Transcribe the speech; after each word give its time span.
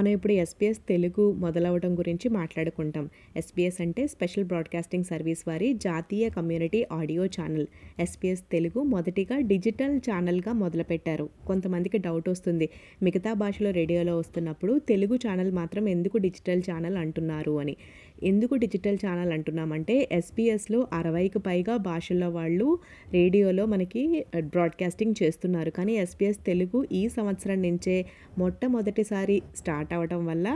మనం 0.00 0.12
ఇప్పుడు 0.12 0.32
ఎస్పీఎస్ 0.32 0.78
తెలుగు 0.88 1.32
మొదలవడం 1.32 1.98
గురించి 1.98 2.26
మాట్లాడుకుంటాం. 2.28 3.06
ఎస్పీఎస్ 3.36 3.80
అంటే 3.80 4.02
స్పెషల్ 4.06 4.44
బ్రాడ్కాస్టింగ్ 4.44 5.04
సర్వీస్ 5.04 5.42
వారి 5.48 5.72
జాతీయ 5.86 6.28
community 6.28 6.80
audio 6.92 7.24
channel. 7.36 7.66
SPS 8.00 8.42
Telugu 8.52 8.82
మొదటిగా 8.82 9.38
డిజిటల్ 9.52 9.96
ఛానల్గా 10.08 10.52
మొదలుపెట్టారు. 10.52 11.28
కొంతమందికి 11.46 11.98
డౌట్ 11.98 12.28
వస్తుంది 12.28 12.68
మిగతా 13.02 13.32
భాషలో 13.32 13.70
రేడియోలో 13.70 14.18
వస్తున్నప్పుడు 14.18 14.78
తెలుగు 14.78 15.16
ఛానల్ 15.16 15.52
మాత్రం 15.52 15.88
ఎందుకు 15.88 16.16
డిజిటల్ 16.18 16.62
ఛానల్ 16.70 16.96
అంటున్నారు 16.96 17.58
అని. 17.58 17.76
ఎందుకు 18.22 18.54
డిజిటల్ 18.54 18.98
ఛానల్ 19.04 19.32
అంటున్నామంటే 19.32 20.08
ఎస్పీఎస్లో 20.12 20.88
అరవైకి 20.92 21.38
పైగా 21.38 21.76
భాషల్లో 21.76 22.28
వాళ్ళు 22.30 22.68
రేడియోలో 23.12 23.66
మనకి 23.66 24.02
బ్రాడ్కాస్టింగ్ 24.36 25.14
చేస్తున్నారు. 25.22 25.70
కానీ 25.70 25.92
ఎస్పీఎస్ 25.96 26.40
తెలుగు 26.46 26.86
ఈ 26.92 27.08
సంవత్సరం 27.08 27.62
నుంచే 27.62 27.96
మొట్టమొదటిసారి 28.38 29.42
స్టార్ట్ 29.56 29.92
అవ్వటం 29.92 30.26
వల్ల 30.26 30.46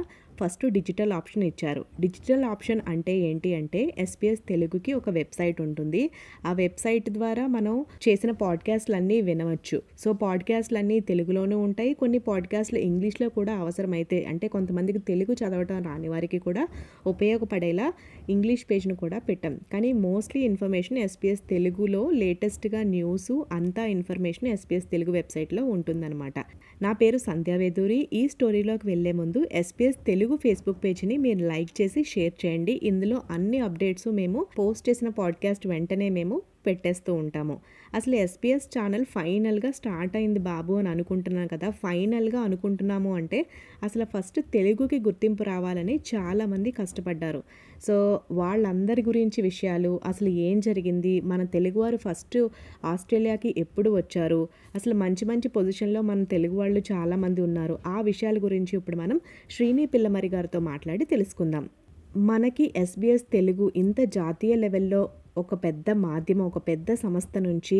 ఫస్ట్ 0.40 0.66
డిజిటల్ 0.70 1.12
ఆప్షన్ 1.12 1.44
ఇచ్చారు. 1.44 1.84
డిజిటల్ 2.00 2.44
ఆప్షన్ 2.44 2.80
అంటే 2.88 3.18
ఏంటి 3.18 3.54
అంటే 3.54 3.94
ఎస్పీఎస్ 3.98 4.40
తెలుగుకి 4.48 4.92
ఒక 4.92 5.10
వెబ్సైట్ 5.10 5.60
ఉంటుంది. 5.60 6.10
ఆ 6.46 6.52
వెబ్సైట్ 6.52 7.10
ద్వారా 7.10 7.46
మనం 7.46 7.84
చేసిన 8.08 8.30
పాడ్కాస్ట్లు 8.30 8.96
అన్నీ 8.96 9.20
వినవచ్చు. 9.20 9.82
సో 9.98 10.12
పాడ్కాస్ట్లు 10.12 10.78
అన్నీ 10.78 11.00
తెలుగులోనూ 11.00 11.58
ఉంటాయి. 11.58 11.94
కొన్ని 11.94 12.18
పాడ్కాస్ట్లు 12.18 12.78
ఇంగ్లీష్లో 12.78 13.28
కూడా 13.28 13.54
అవసరమైతే 13.54 14.24
అంటే 14.24 14.48
కొంతమందికి 14.48 14.98
తెలుగు 14.98 15.32
చదవటం 15.32 15.82
రాని 15.82 16.08
వారికి 16.08 16.38
కూడా 16.38 16.68
ఉపయోగపడేలా 17.06 17.92
ఇంగ్లీష్ 18.30 18.70
పేజ్ను 18.70 18.94
కూడా 18.94 19.18
పెట్టాం. 19.18 19.60
కానీ 19.72 19.92
మోస్ట్లీ 19.92 20.42
ఇన్ఫర్మేషన్ 20.42 20.98
ఎస్పీఎస్ 20.98 21.40
తెలుగులో 21.50 22.10
లేటెస్ట్గా 22.10 22.82
న్యూస్ 22.82 23.44
అంతా 23.52 23.86
ఇన్ఫర్మేషన్ 23.86 24.48
ఎస్పీఎస్ 24.48 24.84
తెలుగు 24.84 25.10
వెబ్సైట్లో 25.10 25.64
ఉంటుందన్నమాట. 25.64 26.34
నా 26.82 26.92
పేరు 26.92 27.18
సంధ్యావేదూరి. 27.18 28.08
ఈ 28.12 28.28
స్టోరీలోకి 28.28 28.86
వెళ్ళే 28.86 29.12
ముందు 29.12 29.46
ఎస్పీఎస్ 29.52 30.06
తెలుగు 30.06 30.23
ఫేస్బుక్ 30.32 30.84
పేజ్ని 30.84 31.16
మీరు 31.16 31.38
లైక్ 31.38 31.82
చేసి 31.82 32.04
షేర్ 32.04 32.46
చేయండి. 32.46 32.80
ఇందులో 32.82 33.22
అన్ని 33.30 33.58
అప్డేట్స్ 33.58 34.08
మేము 34.08 34.46
పోస్ట్ 34.58 34.88
చేసిన 34.88 35.08
పాడ్కాస్ట్ 35.08 35.66
వెంటనే 35.66 36.08
మేము 36.08 36.42
పెట్టేస్తూ 36.66 37.14
ఉంటాము. 37.14 37.60
అసలు 37.94 38.14
ఎస్పీఎస్ 38.14 38.78
ఛానల్ 38.78 39.04
ఫైనల్గా 39.04 39.70
స్టార్ట్ 39.70 40.16
అయింది 40.16 40.38
బాబు 40.38 40.72
అని 40.72 40.88
అనుకుంటున్నాను 40.88 41.48
కదా. 41.48 41.70
ఫైనల్గా 41.70 42.40
అనుకుంటున్నాము 42.40 43.14
అంటే 43.14 43.46
అసలు 43.82 44.04
ఫస్ట్ 44.04 44.40
తెలుగుకి 44.52 44.98
గుర్తింపు 45.00 45.42
రావాలని 45.42 46.00
చాలామంది 46.14 46.70
కష్టపడ్డారు. 46.70 47.42
సో 47.86 48.20
వాళ్ళందరి 48.30 49.02
గురించి 49.02 49.42
విషయాలు 49.42 50.00
అసలు 50.04 50.28
ఏం 50.28 50.60
జరిగింది 50.60 51.20
మన 51.20 51.44
తెలుగువారు 51.44 51.96
ఫస్ట్ 51.96 52.38
ఆస్ట్రేలియాకి 52.84 53.54
ఎప్పుడు 53.58 53.90
వచ్చారు 53.90 54.48
అసలు 54.74 54.94
మంచి 54.94 55.24
మంచి 55.24 55.48
పొజిషన్లో 55.48 56.02
మన 56.02 56.24
తెలుగు 56.24 56.56
వాళ్ళు 56.56 56.82
చాలామంది 56.92 57.40
ఉన్నారు 57.40 57.78
ఆ 57.86 58.00
విషయాల 58.00 58.38
గురించి 58.38 58.76
ఇప్పుడు 58.76 58.96
మనం 58.96 59.20
శ్రీని 59.50 59.86
పిల్లమరి 59.86 60.28
గారితో 60.28 60.60
మాట్లాడి 60.60 61.04
తెలుసుకుందాం. 61.04 61.68
మనకి 62.16 62.72
ఎస్బీఎస్ 62.76 63.26
తెలుగు 63.32 63.72
ఇంత 63.76 64.00
జాతీయ 64.00 64.54
లెవెల్లో 64.54 65.08
ఒక 65.36 65.54
పెద్ద 65.64 65.90
మాధ్యమం 66.04 66.46
ఒక 66.46 66.58
పెద్ద 66.68 66.94
సంస్థ 66.94 67.38
నుంచి 67.38 67.78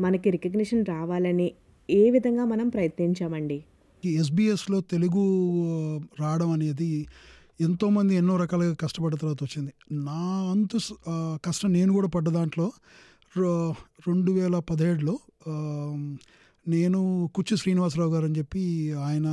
మనకి 0.00 0.28
రికగ్నిషన్ 0.30 0.84
రావాలని 0.86 1.48
ఏ 1.88 2.10
విధంగా 2.10 2.44
మనం 2.44 2.68
ప్రయత్నించామండి? 2.68 3.58
ఈ 4.04 4.10
ఎస్బీఎస్లో 4.14 4.80
తెలుగు 4.92 5.24
రావడం 6.20 6.50
అనేది 6.50 6.90
ఎంతోమంది 7.60 8.14
ఎన్నో 8.14 8.36
రకాలుగా 8.36 8.74
కష్టపడ్డ 8.74 9.14
తర్వాత 9.16 9.40
వచ్చింది. 9.42 9.72
నా 9.92 10.22
అంతు 10.52 10.78
కష్టం 11.44 11.72
నేను 11.72 11.92
కూడా 11.92 12.08
పడ్డ 12.08 12.28
దాంట్లో 12.28 12.66
రెండు 14.08 14.30
వేల 14.32 14.58
పదిహేడులో 14.70 15.14
నేను 16.68 17.30
కుచ్చు 17.34 17.56
శ్రీనివాసరావు 17.56 18.10
గారు 18.12 18.24
అని 18.24 18.38
చెప్పి 18.38 18.92
ఆయన 18.92 19.26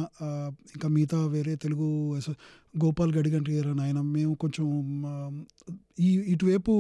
ఇంకా 0.76 0.88
మిగతా 0.89 1.26
వేరే 1.26 1.56
తెలుగు 1.56 1.88
గోపాల్ 2.84 3.14
గడిగంటి 3.16 3.52
గారు 3.52 3.70
అని 3.70 3.81
ఆయన 3.81 4.02
మేము 4.02 4.34
కొంచెం 4.34 4.67
ఈ 6.00 6.09
ఇటువైపు 6.28 6.74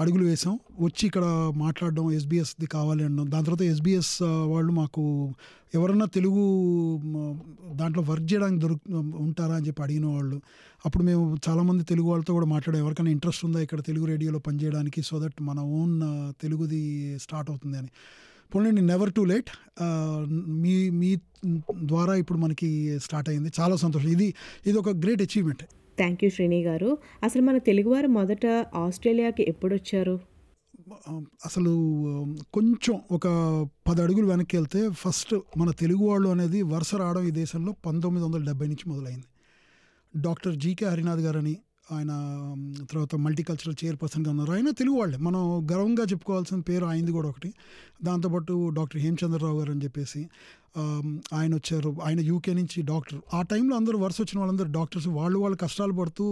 అడుగులు 0.00 0.24
వేసాం 0.24 0.58
వచ్చి 0.80 1.06
ఇక్కడ 1.06 1.52
మాట్లాడడం 1.56 2.12
ఎస్బీఎస్ది 2.12 2.66
కావాలి 2.66 3.04
అనడం. 3.04 3.30
దాని 3.30 3.44
తర్వాత 3.44 3.62
ఎస్బీఎస్ 3.62 4.22
వాళ్ళు 4.22 4.72
మాకు 4.72 5.34
ఎవరన్నా 5.74 6.06
తెలుగు 6.06 6.44
దాంట్లో 7.72 8.02
వర్క్ 8.02 8.32
చేయడానికి 8.32 8.60
దొరుకు 8.60 8.80
ఉంటారా 8.98 9.54
అని 9.54 9.66
చెప్పి 9.66 9.82
అడిగిన 9.82 10.06
వాళ్ళు. 10.06 10.42
అప్పుడు 10.86 11.04
మేము 11.04 11.36
చాలామంది 11.48 11.84
తెలుగు 11.84 12.08
వాళ్ళతో 12.08 12.32
కూడా 12.32 12.46
మాట్లాడాం. 12.46 12.80
ఎవరికైనా 12.82 13.10
ఇంట్రెస్ట్ 13.10 13.44
ఉందా 13.44 13.60
ఇక్కడ 13.60 13.80
తెలుగు 13.80 14.04
రేడియోలో 14.04 14.38
పనిచేయడానికి? 14.38 15.02
సో 15.02 15.18
దట్ 15.24 15.42
మన 15.42 15.60
ఓన్ 15.60 15.94
తెలుగుది 16.42 16.82
స్టార్ట్ 17.22 17.50
అవుతుంది 17.50 17.78
అని. 17.78 17.88
పోనీ 18.54 18.70
నెవర్ 18.92 19.12
టు 19.16 19.22
లేట్ 19.30 19.50
మీ 20.62 20.74
మీ 21.00 21.10
ద్వారా 21.90 22.14
ఇప్పుడు 22.22 22.38
మనకి 22.38 22.68
స్టార్ట్ 23.04 23.28
అయింది. 23.28 23.50
చాలా 23.60 23.76
సంతోషం. 23.76 24.08
ఇది 24.16 24.28
ఇది 24.66 24.76
ఒక 24.78 24.90
great 25.04 25.22
achievement 25.22 25.62
thank 25.98 26.20
you 26.24 26.30
Srini 26.30 26.60
garu. 26.64 26.90
అసలు 27.24 27.42
మన 27.42 27.58
తెలుగువారు 27.68 28.08
మొదట 28.08 28.46
ఆస్ట్రేలియాకి 28.84 29.42
ఎప్పుడు 29.48 29.74
వచ్చారు? 29.74 30.16
అసలు 31.46 31.72
కొంచెం 32.54 32.94
ఒక 33.10 33.26
పది 33.88 34.00
అడుగులు 34.02 34.26
వెనక్కి 34.26 34.56
వెళ్తే 34.56 34.80
ఫస్ట్ 35.02 35.34
మన 35.58 35.70
తెలుగు 35.70 36.04
వాళ్ళు 36.08 36.28
అనేది 36.28 36.60
వరుస 36.72 36.94
రావడం 36.94 37.24
ఈ 37.28 37.30
దేశంలో 37.30 37.72
పంతొమ్మిది 37.86 38.24
వందల 38.26 38.42
డెబ్బై 38.44 38.66
నుంచి 38.66 38.86
మొదలైంది. 38.90 39.28
డాక్టర్ 40.16 40.54
జీకే 40.56 40.86
హరినాథ్ 40.86 41.20
గారని 41.20 41.54
ఆయన 41.92 42.12
తర్వాత 42.90 43.14
మల్టీకల్చరల్ 43.16 43.74
చైర్పర్సన్గా 43.84 44.30
ఉన్నారు. 44.30 44.52
ఆయన 44.52 44.70
తెలుగు 44.70 44.96
వాళ్ళే. 44.96 45.18
మనం 45.18 45.66
గర్వంగా 45.72 46.04
చెప్పుకోవాల్సిన 46.04 46.60
పేరు 46.60 46.84
ఆయనది 46.84 47.12
కూడా 47.12 47.28
ఒకటి. 47.28 47.52
దాంతోపాటు 48.04 48.68
డాక్టర్ 48.74 49.00
హేమచంద్రరావు 49.00 49.58
గారు 49.58 49.70
అని 49.72 49.84
చెప్పేసి 49.84 50.28
ఆయన 51.34 51.54
వచ్చారు. 51.54 51.96
ఆయన 52.04 52.20
యూకే 52.20 52.54
నుంచి 52.54 52.82
డాక్టర్. 52.82 53.20
ఆ 53.34 53.42
టైంలో 53.42 53.76
అందరూ 53.76 53.98
వరుస 53.98 54.16
వచ్చిన 54.20 54.38
వాళ్ళందరూ 54.38 54.72
డాక్టర్స్. 54.72 55.08
వాళ్ళు 55.08 55.38
వాళ్ళు 55.38 55.58
కష్టాలు 55.58 55.92
పడుతూ 55.92 56.24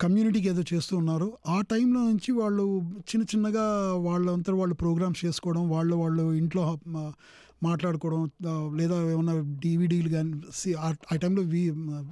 కమ్యూనిటీకి 0.00 0.48
ఏదో 0.48 0.62
చేస్తూ 0.74 0.96
ఉన్నారు. 0.96 1.32
ఆ 1.48 1.60
టైంలో 1.70 2.00
నుంచి 2.00 2.32
వాళ్ళు 2.32 2.66
చిన్న 3.10 3.22
చిన్నగా 3.22 3.66
వాళ్ళంతా 4.06 4.54
వాళ్ళు 4.54 4.74
ప్రోగ్రామ్స్ 4.74 5.24
చేసుకోవడం 5.24 5.70
వాళ్ళు 5.70 5.96
వాళ్ళు 5.96 6.32
ఇంట్లో 6.32 6.62
మాట్లాడుకోవడం 7.64 8.30
లేదా 8.76 9.10
ఏమన్నా 9.10 9.58
డీవీడీలు 9.58 10.08
కానీ 10.08 10.40
సి- 10.54 10.76
ఆ 11.12 11.16
టైంలో 11.16 11.42
వీ 11.42 11.70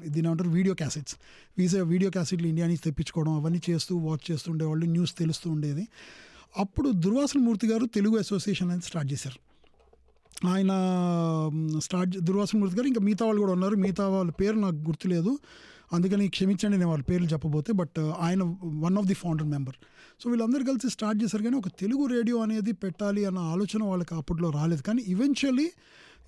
దీని 0.09 0.27
ఏమంటారు 0.27 0.51
వీడియో 0.51 0.75
క్యాసెట్స్. 0.75 1.17
వీసే 1.59 1.81
వీడియో 1.81 2.11
క్యాసెట్లు 2.11 2.47
ఇండియా 2.47 2.67
నుంచి 2.67 2.79
తెప్పించుకోవడం 2.79 3.33
అవన్నీ 3.33 3.61
చేస్తూ 3.71 3.97
వాచ్ 3.97 4.31
చేస్తుండే 4.31 4.53
ఉండేవాళ్ళు 4.53 4.87
న్యూస్ 4.87 5.19
తెలుస్తూ 5.19 5.51
ఉండేది. 5.51 5.89
అప్పుడు 6.59 6.91
దుర్వాసన 6.91 7.41
మూర్తి 7.41 7.67
గారు 7.67 7.87
తెలుగు 7.87 8.19
అసోసియేషన్ 8.19 8.71
అనేది 8.71 8.85
స్టార్ట్ 8.85 9.13
చేశారు. 9.13 9.53
ఆయన 10.47 10.71
స్టార్ట్ 11.79 12.17
దుర్వాసన 12.17 12.59
మూర్తి 12.59 12.77
గారు 12.77 12.87
ఇంకా 12.87 13.01
మిగతా 13.01 13.27
వాళ్ళు 13.27 13.41
కూడా 13.41 13.53
ఉన్నారు. 13.53 13.77
మిగతా 13.77 14.09
వాళ్ళ 14.09 14.31
పేరు 14.31 14.57
నాకు 14.57 14.75
గుర్తులేదు. 14.75 15.39
అందుకని 15.95 16.25
క్షమించండి 16.29 16.77
నేను 16.77 16.91
వాళ్ళ 16.91 17.05
పేర్లు 17.11 17.29
చెప్పబోతే 17.33 17.71
బట్ 17.81 17.99
uh, 17.99 18.13
ఆయన 18.27 18.43
one 18.85 18.97
of 19.01 19.09
the 19.11 19.17
founder 19.23 19.49
member 19.55 19.77
so 20.21 20.25
వీళ్ళందరూ 20.31 20.63
కలిసి 20.65 20.89
స్టార్ట్ 20.91 21.19
చేశారు 21.23 21.43
కానీ 21.43 21.57
ఒక 21.57 21.71
తెలుగు 21.81 22.05
రేడియో 22.07 22.37
అనేది 22.39 22.73
పెట్టాలి 22.85 23.23
అన్న 23.25 23.41
ఆలోచన 23.55 23.83
వాళ్ళకి 23.85 24.15
అప్పట్లో 24.15 24.49
రాలేదు. 24.51 24.83
కానీ 24.83 25.03
ఈవెన్చువల్లీ 25.15 25.69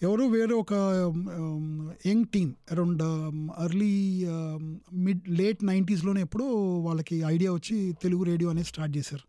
ఎవరో 0.03 0.25
వేరే 0.27 0.55
ఒక 0.55 0.75
young 2.07 2.27
team 2.35 2.53
around 2.73 3.03
early 3.65 3.93
mid 5.07 5.25
late 5.41 5.61
నైంటీస్లోనే 5.65 6.21
ఎప్పుడో 6.21 6.47
వాళ్ళకి 6.89 7.19
ఐడియా 7.35 7.53
వచ్చి 7.53 7.77
తెలుగు 8.03 8.23
రేడియో 8.23 8.51
అనేది 8.51 8.69
స్టార్ట్ 8.69 8.95
చేశారు. 8.97 9.25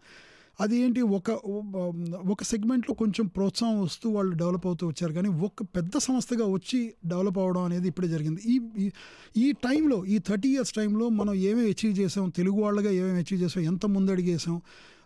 అది 0.62 0.78
ఏంటి 0.78 1.02
ఒక 1.02 1.32
ఒక 2.30 2.44
సెగ్మెంట్లో 2.44 2.96
కొంచెం 2.96 3.28
ప్రోత్సాహం 3.28 3.82
వస్తూ 3.82 4.10
వాళ్ళు 4.10 4.36
డెవలప్ 4.36 4.68
అవుతూ 4.68 4.88
వచ్చారు. 4.88 5.14
కానీ 5.14 5.30
ఒక 5.30 5.52
పెద్ద 5.62 5.98
సంస్థగా 5.98 6.46
వచ్చి 6.46 6.94
డెవలప్ 7.06 7.38
అవడం 7.38 7.62
అనేది 7.62 7.88
ఇప్పుడే 7.88 8.08
జరిగింది. 8.08 8.42
ఈ 8.46 8.60
ఈ- 9.38 9.52
టైంలో 9.52 10.06
ఈ 10.06 10.18
థర్టీ 10.18 10.50
ఇయర్స్ 10.50 10.74
టైంలో 10.74 11.10
మనం 11.10 11.34
ఏమేమి 11.34 11.70
అచీవ్ 11.70 12.00
చేసాం? 12.00 12.30
తెలుగు 12.30 12.62
వాళ్ళగా 12.62 12.92
ఏమేమి 12.92 13.18
అచీవ్ 13.18 13.42
చేసాం? 13.42 13.64
ఎంత 13.64 13.86
ముందడిగేసాం? 13.86 14.62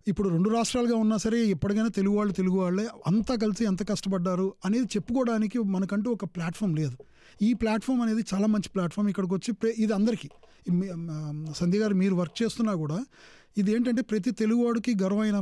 ఇప్పుడు 0.07 0.29
రెండు 0.29 0.49
రాష్ట్రాలుగా 0.49 0.95
ఉన్నా 0.95 1.17
సరే 1.17 1.45
ఎప్పటికైనా 1.45 1.87
తెలుగు 1.87 2.15
వాళ్ళు 2.15 2.33
తెలుగు 2.33 2.57
వాళ్ళే 2.57 2.87
అంతా 3.07 3.35
కలిసి 3.35 3.65
ఎంత 3.65 3.89
కష్టపడ్డారు 3.89 4.53
అనేది 4.65 4.85
చెప్పుకోవడానికి 4.85 5.59
మనకంటూ 5.59 6.11
ఒక 6.11 6.25
ప్లాట్ఫామ్ 6.25 6.75
లేదు. 6.75 6.97
ఈ 7.41 7.53
ప్లాట్ఫామ్ 7.53 8.01
అనేది 8.01 8.23
చాలా 8.33 8.47
మంచి 8.47 8.69
ప్లాట్ఫామ్ 8.69 9.09
ఇక్కడికి 9.09 9.33
వచ్చి 9.33 9.73
ఇది 9.77 9.93
అందరికీ. 9.93 10.29
సంధి 10.69 11.53
సంధ్య 11.53 11.79
గారు 11.79 11.95
మీరు 11.95 12.15
వర్క్ 12.15 12.43
చేస్తున్నా 12.43 12.73
కూడా 12.73 13.05
ఇది 13.57 13.71
ఏంటంటే 13.75 14.01
ప్రతి 14.01 14.31
తెలుగువాడికి 14.31 14.91
గర్వమైన 15.03 15.39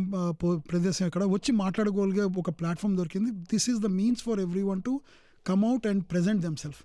ప్రదేశం 0.72 1.06
ఇక్కడ 1.06 1.24
వచ్చి 1.24 1.52
మాట్లాడుకోగలిగే 1.52 2.22
ఒక 2.22 2.50
ప్లాట్ఫామ్ 2.50 2.98
దొరికింది. 2.98 3.32
This 3.32 3.70
is 3.70 3.80
the 3.80 3.86
means 3.86 4.24
for 4.24 4.40
every 4.40 4.62
one 4.62 4.82
to 4.82 5.00
come 5.48 5.66
out 5.66 5.88
and 5.88 6.04
present 6.12 6.42
them 6.42 6.56
self 6.56 6.80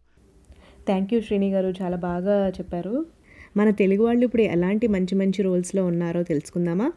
thank 0.87 1.15
you 1.15 1.21
Srini 1.21 1.51
garu. 1.51 1.75
చాలా 1.83 1.97
బాగా 1.97 2.49
చెప్పారు. 2.49 3.07
మన 3.57 3.71
తెలుగు 3.71 4.05
వాళ్ళు 4.05 4.25
ఇప్పుడు 4.25 4.43
ఎలాంటి 4.43 4.87
మంచి 4.87 5.15
మంచి 5.15 5.43
రోల్స్లో 5.43 5.87
ఉన్నారో 5.87 6.23
తెలుసుకుందామా? 6.23 6.93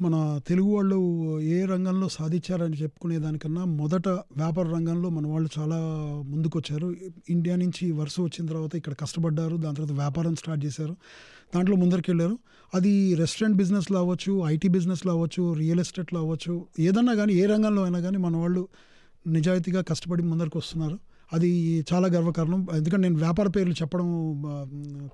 మన 0.00 0.40
తెలుగు 0.46 0.74
వాళ్ళు 0.74 0.96
ఏ 1.40 1.64
రంగంలో 1.64 2.08
సాధించారని 2.08 2.76
చెప్పుకునే 2.76 3.18
దానికన్నా 3.18 3.64
మొదట 3.64 4.08
వ్యాపార 4.08 4.66
రంగంలో 4.66 5.08
మన 5.08 5.26
వాళ్ళు 5.26 5.48
చాలా 5.58 5.76
ముందుకొచ్చారు. 6.26 6.94
ఇండియా 7.30 7.56
నుంచి 7.56 7.92
వరుస 7.92 8.20
వచ్చిన 8.20 8.46
తర్వాత 8.46 8.76
ఇక్కడ 8.76 8.92
కష్టపడ్డారు. 8.92 9.56
దాని 9.56 9.74
తర్వాత 9.74 9.92
వ్యాపారం 9.92 10.34
స్టార్ట్ 10.34 10.64
చేశారు. 10.64 10.96
దాంట్లో 11.54 11.76
ముందరికి 11.76 12.10
వెళ్ళారు 12.10 12.38
అది 12.74 13.14
రెస్టారెంట్ 13.14 13.58
బిజినెస్లో 13.58 13.98
అవ్వచ్చు 13.98 14.42
ఐటీ 14.46 14.68
బిజినెస్లో 14.68 15.12
అవ్వచ్చు 15.12 15.52
రియల్ 15.52 15.80
ఎస్టేట్లో 15.80 16.20
అవ్వచ్చు 16.20 16.66
ఏదన్నా 16.78 17.14
కానీ 17.14 17.32
ఏ 17.32 17.46
రంగంలో 17.46 17.82
అయినా 17.82 18.00
కానీ 18.00 18.18
మన 18.18 18.36
వాళ్ళు 18.36 18.68
నిజాయితీగా 19.26 19.80
కష్టపడి 19.80 20.22
ముందరికి 20.22 20.58
వస్తున్నారు 20.58 20.98
అది 21.32 21.50
చాలా 21.94 22.08
గర్వకారణం. 22.08 22.66
ఎందుకంటే 22.74 23.02
నేను 23.08 23.18
వ్యాపార 23.18 23.48
పేర్లు 23.48 23.74
చెప్పడం 23.74 24.08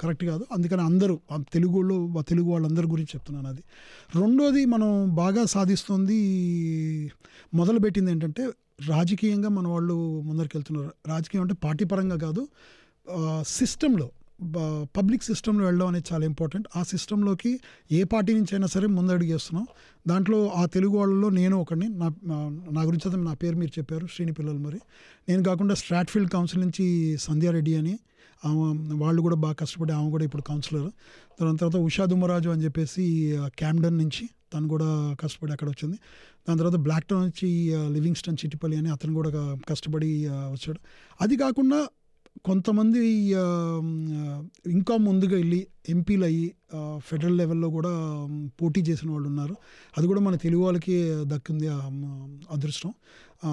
కరెక్ట్ 0.00 0.25
కాదు. 0.25 0.47
అందుకని 0.53 0.81
అందరూ 0.81 1.20
తెలుగు 1.53 1.73
వాళ్ళు 1.73 2.23
తెలుగు 2.29 2.50
వాళ్ళందరి 2.50 2.87
గురించి 2.87 3.12
చెప్తున్నాను 3.14 3.49
అది. 3.49 3.62
రెండోది 4.20 4.64
మనం 4.64 5.14
బాగా 5.14 5.44
సాధిస్తుంది 5.44 6.20
మొదలుపెట్టింది 7.55 8.11
ఏంటంటే 8.11 8.44
రాజకీయంగా 8.88 9.49
మన 9.49 9.69
వాళ్ళు 9.69 10.20
ముందరికి 10.20 10.56
వెళ్తున్నారు 10.56 10.93
రాజకీయం 11.09 11.43
అంటే 11.43 11.55
పార్టీ 11.55 11.85
పరంగా 11.85 12.17
కాదు 12.17 12.49
సిస్టంలో 13.47 14.11
పబ్లిక్ 14.96 15.22
సిస్టంలో 15.22 15.64
వెళ్ళడం 15.64 15.86
అనేది 15.86 16.14
చాలా 16.14 16.24
ఇంపార్టెంట్. 16.24 16.68
ఆ 16.76 16.82
సిస్టంలోకి 16.82 17.60
ఏ 17.92 18.04
పార్టీ 18.04 18.32
నుంచి 18.32 18.48
అయినా 18.52 18.66
సరే 18.66 18.86
ముందడుగు 18.86 19.32
వేస్తున్నాం. 19.32 19.66
దాంట్లో 20.08 20.48
ఆ 20.48 20.66
తెలుగు 20.66 20.96
వాళ్ళలో 20.96 21.28
నేను 21.28 21.58
ఒకడిని 21.58 21.88
నా 21.88 22.08
నా- 22.08 22.86
గురించి 22.86 23.08
అయితే 23.08 23.16
నా 23.16 23.34
పేరు 23.34 23.56
మీరు 23.56 23.78
చెప్పారు 23.78 24.06
శ్రీని 24.06 24.32
పిల్లలు 24.32 24.58
మరి. 24.58 24.80
నేను 25.28 25.42
కాకుండా 25.42 25.74
స్ట్రాట్ఫీల్డ్ 25.74 26.30
కౌన్సిల్ 26.30 26.62
నుంచి 26.62 27.16
సంధ్యారెడ్డి 27.16 27.74
అని 27.74 27.98
ఆమె 28.44 28.94
వాళ్ళు 29.04 29.22
కూడా 29.22 29.36
బాగా 29.36 29.54
కష్టపడి 29.54 29.92
ఆమె 29.92 30.10
కూడా 30.10 30.24
ఇప్పుడు 30.24 30.42
కౌన్సిలర్. 30.42 30.90
దాని 31.42 31.58
తర్వాత 31.58 31.82
ఉషా 31.82 32.04
దుమ్మరాజు 32.04 32.48
అని 32.48 32.64
చెప్పేసి 32.64 33.36
క్యామ్డన్ 33.44 33.98
నుంచి 33.98 34.28
తను 34.54 34.68
కూడా 34.68 35.16
కష్టపడి 35.20 35.52
అక్కడ 35.52 35.68
వచ్చింది. 35.68 35.96
దాని 36.48 36.58
తర్వాత 36.58 36.78
బ్లాక్ 36.80 37.04
టౌన్ 37.04 37.22
నుంచి 37.22 37.72
లివింగ్స్టన్ 37.88 38.36
చిట్టిపల్లి 38.44 38.76
అని 38.76 38.90
అతను 38.90 39.14
కూడా 39.14 39.58
కష్టపడి 39.68 40.26
వచ్చాడు. 40.28 40.78
అది 41.20 41.36
కాకుండా 41.36 41.86
కొంతమంది 42.44 43.00
ఇంకా 44.67 44.94
ముందుగా 44.96 45.34
వెళ్ళి 45.37 45.67
ఎంపీలు 45.88 46.25
అయ్యి 46.25 46.49
ఫెడరల్ 46.99 47.37
లెవెల్లో 47.38 47.69
కూడా 47.70 47.93
పోటీ 48.62 48.81
చేసిన 48.81 49.11
వాళ్ళు 49.11 49.29
ఉన్నారు. 49.29 49.55
అది 49.99 50.06
కూడా 50.06 50.20
మన 50.20 50.34
తెలుగు 50.34 50.62
వాళ్ళకి 50.62 50.96
దక్కింది 51.32 51.69
అదృష్టం. 52.55 52.93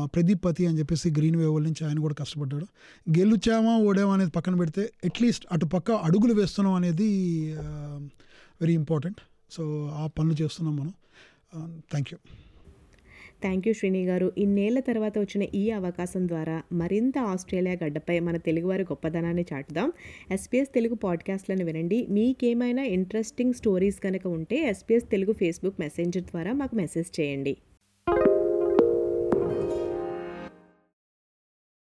ప్రదీప్ 0.05 0.41
పతి 0.45 0.65
అని 0.65 0.79
చెప్పేసి 0.79 1.09
గ్రీన్ 1.11 1.35
వేవల్ 1.35 1.63
నుంచి 1.63 1.81
ఆయన 1.87 1.99
కూడా 1.99 2.15
కష్టపడ్డాడు. 2.21 2.67
గెలుచామా 3.17 3.73
ఓడామా 3.77 4.13
అనేది 4.13 4.31
పక్కన 4.31 4.55
పెడితే 4.55 4.85
అట్లీస్ట్ 5.05 5.45
అటు 5.51 5.65
పక్క 5.65 5.91
అడుగులు 5.91 6.33
వేస్తున్నాం 6.33 6.75
అనేది 6.75 7.09
వెరీ 8.61 8.73
ఇంపార్టెంట్. 8.73 9.21
సో 9.51 9.63
ఆ 9.95 10.07
పనులు 10.19 10.37
చేస్తున్నాం 10.41 10.75
మనం. 10.75 10.93
Thank 11.91 12.09
you 12.13 12.19
thank 13.41 13.67
you 13.67 13.73
Srini 13.73 14.05
garu. 14.05 14.31
ఇన్నేళ్ళ 14.37 14.79
తర్వాత 14.79 15.19
వచ్చిన 15.19 15.47
ఈ 15.55 15.69
అవకాశం 15.69 16.27
ద్వారా 16.27 16.61
మరింత 16.71 17.17
ఆస్ట్రేలియా 17.17 17.77
గడ్డపై 17.85 18.19
మన 18.19 18.37
తెలుగువారి 18.37 18.83
గొప్పదనాన్ని 18.83 19.45
చాటుదాం. 19.53 19.91
ఎస్పీఎస్ 20.31 20.69
తెలుగు 20.73 20.95
పాడ్కాస్ట్లను 20.95 21.65
వినండి. 21.65 22.07
మీకేమైనా 22.09 22.83
ఇంట్రెస్టింగ్ 22.83 23.53
స్టోరీస్ 23.53 23.99
కనుక 23.99 24.27
ఉంటే 24.27 24.55
ఎస్పీఎస్ 24.55 25.09
తెలుగు 25.11 25.33
ఫేస్బుక్ 25.33 25.75
మెసెంజర్ 25.79 26.23
ద్వారా 26.23 26.53
మాకు 26.53 26.75
మెసేజ్ 26.75 27.21
చేయండి. 27.21 27.57